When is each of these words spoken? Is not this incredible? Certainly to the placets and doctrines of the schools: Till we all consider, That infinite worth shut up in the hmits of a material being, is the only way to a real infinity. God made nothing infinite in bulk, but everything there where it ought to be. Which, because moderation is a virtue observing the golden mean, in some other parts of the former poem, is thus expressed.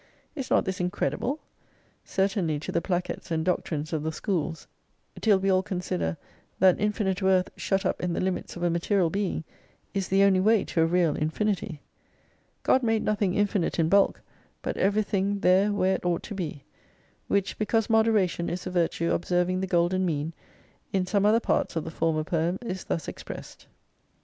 Is 0.33 0.49
not 0.49 0.65
this 0.65 0.79
incredible? 0.79 1.37
Certainly 2.03 2.57
to 2.61 2.71
the 2.71 2.81
placets 2.81 3.29
and 3.29 3.45
doctrines 3.45 3.93
of 3.93 4.01
the 4.01 4.11
schools: 4.11 4.65
Till 5.21 5.37
we 5.37 5.51
all 5.51 5.61
consider, 5.61 6.17
That 6.57 6.79
infinite 6.81 7.21
worth 7.21 7.51
shut 7.55 7.85
up 7.85 8.01
in 8.01 8.13
the 8.13 8.19
hmits 8.19 8.55
of 8.55 8.63
a 8.63 8.71
material 8.71 9.11
being, 9.11 9.43
is 9.93 10.07
the 10.07 10.23
only 10.23 10.39
way 10.39 10.63
to 10.63 10.81
a 10.81 10.87
real 10.87 11.15
infinity. 11.15 11.83
God 12.63 12.81
made 12.81 13.03
nothing 13.03 13.35
infinite 13.35 13.77
in 13.77 13.89
bulk, 13.89 14.21
but 14.63 14.75
everything 14.75 15.41
there 15.41 15.71
where 15.71 15.97
it 15.97 16.03
ought 16.03 16.23
to 16.23 16.33
be. 16.33 16.63
Which, 17.27 17.59
because 17.59 17.87
moderation 17.87 18.49
is 18.49 18.65
a 18.65 18.71
virtue 18.71 19.11
observing 19.11 19.61
the 19.61 19.67
golden 19.67 20.03
mean, 20.03 20.33
in 20.91 21.05
some 21.05 21.27
other 21.27 21.39
parts 21.39 21.75
of 21.75 21.83
the 21.83 21.91
former 21.91 22.23
poem, 22.23 22.57
is 22.65 22.85
thus 22.85 23.07
expressed. 23.07 23.67